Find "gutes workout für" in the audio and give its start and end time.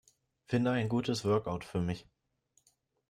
0.89-1.79